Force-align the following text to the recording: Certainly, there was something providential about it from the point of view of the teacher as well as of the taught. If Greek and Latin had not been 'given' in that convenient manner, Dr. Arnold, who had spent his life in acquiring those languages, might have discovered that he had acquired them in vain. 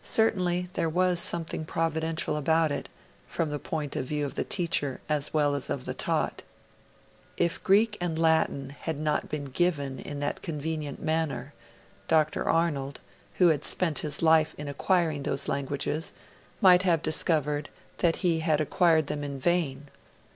Certainly, 0.00 0.68
there 0.74 0.88
was 0.88 1.18
something 1.18 1.64
providential 1.64 2.36
about 2.36 2.70
it 2.70 2.88
from 3.26 3.50
the 3.50 3.58
point 3.58 3.96
of 3.96 4.04
view 4.06 4.24
of 4.24 4.36
the 4.36 4.44
teacher 4.44 5.00
as 5.08 5.34
well 5.34 5.56
as 5.56 5.68
of 5.68 5.86
the 5.86 5.92
taught. 5.92 6.42
If 7.36 7.64
Greek 7.64 7.98
and 8.00 8.16
Latin 8.16 8.70
had 8.70 8.96
not 8.96 9.28
been 9.28 9.46
'given' 9.46 9.98
in 9.98 10.20
that 10.20 10.40
convenient 10.40 11.02
manner, 11.02 11.52
Dr. 12.06 12.48
Arnold, 12.48 13.00
who 13.38 13.48
had 13.48 13.64
spent 13.64 13.98
his 14.06 14.22
life 14.22 14.54
in 14.56 14.68
acquiring 14.68 15.24
those 15.24 15.48
languages, 15.48 16.12
might 16.60 16.82
have 16.82 17.02
discovered 17.02 17.68
that 17.98 18.14
he 18.22 18.38
had 18.38 18.60
acquired 18.60 19.08
them 19.08 19.24
in 19.24 19.40
vain. 19.40 19.88